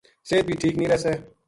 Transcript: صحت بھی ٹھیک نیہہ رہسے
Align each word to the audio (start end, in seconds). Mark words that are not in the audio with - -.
صحت 0.29 0.45
بھی 0.45 0.55
ٹھیک 0.61 0.73
نیہہ 0.77 0.91
رہسے 0.91 1.13